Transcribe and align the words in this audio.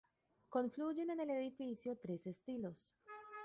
Confluyen 0.49 1.11
en 1.11 1.19
el 1.19 1.29
edificio 1.29 1.95
tres 1.95 2.25
estilos. 2.25 2.95